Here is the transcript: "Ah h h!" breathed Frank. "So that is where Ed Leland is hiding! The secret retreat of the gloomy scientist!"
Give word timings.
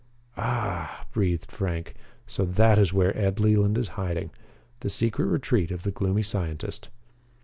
"Ah 0.35 0.89
h 0.91 1.01
h!" 1.05 1.13
breathed 1.13 1.51
Frank. 1.51 1.93
"So 2.25 2.43
that 2.43 2.79
is 2.79 2.91
where 2.91 3.15
Ed 3.15 3.39
Leland 3.39 3.77
is 3.77 3.89
hiding! 3.89 4.31
The 4.79 4.89
secret 4.89 5.25
retreat 5.27 5.69
of 5.69 5.83
the 5.83 5.91
gloomy 5.91 6.23
scientist!" 6.23 6.89